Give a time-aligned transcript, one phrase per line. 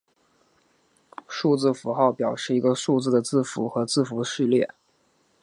[1.27, 4.73] 数字符号表示一个数字的字符和字符序列。